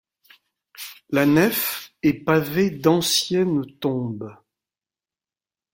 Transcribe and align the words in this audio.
La 1.11 1.27
nef, 1.27 1.93
est 2.01 2.23
pavée 2.25 2.71
d'anciennes 2.71 3.63
tombes. 3.77 4.35